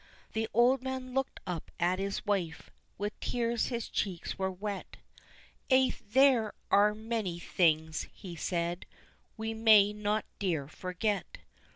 [0.33, 4.97] The old man looked up at his wife, with tears his cheeks were wet,
[5.71, 8.87] "Ay, there are many things," he said,
[9.37, 11.37] "we may not, dear, forget.